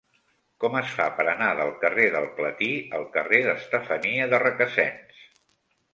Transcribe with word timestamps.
Com 0.61 0.77
es 0.79 0.93
fa 0.99 1.05
per 1.19 1.25
anar 1.33 1.49
del 1.59 1.69
carrer 1.83 2.07
del 2.17 2.25
Platí 2.39 2.69
al 3.01 3.07
carrer 3.19 3.43
d'Estefania 3.49 4.29
de 4.33 4.41
Requesens? 4.45 5.25